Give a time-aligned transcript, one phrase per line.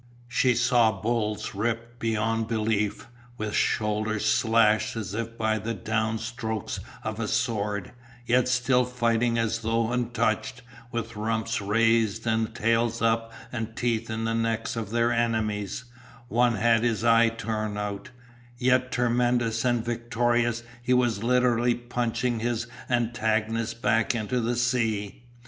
[0.27, 3.05] She saw bulls ripped beyond belief,
[3.37, 7.91] with shoulders slashed as if by the down strokes of a sword,
[8.25, 14.23] yet still fighting as though untouched, with rumps raised and tails up and teeth in
[14.23, 15.83] the necks of their enemies,
[16.29, 18.09] one had his eye torn out,
[18.57, 25.21] yet tremendous and victorious he was literally punching his antagonist back into the sea.